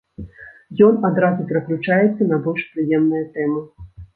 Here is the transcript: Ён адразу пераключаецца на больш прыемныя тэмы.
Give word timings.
Ён 0.87 0.95
адразу 1.09 1.45
пераключаецца 1.53 2.29
на 2.35 2.41
больш 2.49 2.63
прыемныя 2.73 3.25
тэмы. 3.37 3.61